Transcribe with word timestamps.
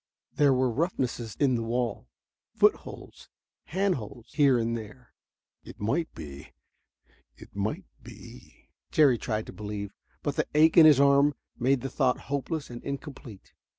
There 0.33 0.51
were 0.51 0.71
roughnesses 0.71 1.35
in 1.39 1.53
the 1.53 1.61
wall, 1.61 2.09
footholds, 2.55 3.29
handholds 3.65 4.33
here 4.33 4.57
and 4.57 4.75
there. 4.75 5.13
"It 5.63 5.79
might 5.79 6.11
be... 6.15 6.53
it 7.37 7.55
might 7.55 7.85
be...." 8.01 8.69
Jerry 8.89 9.19
tried 9.19 9.45
to 9.45 9.53
believe, 9.53 9.93
but 10.23 10.37
the 10.37 10.47
ache 10.55 10.75
in 10.75 10.87
his 10.87 10.99
arm 10.99 11.35
made 11.55 11.81
the 11.81 11.89
thought 11.91 12.21
hopeless 12.31 12.71
and 12.71 12.83
incomplete. 12.83 13.53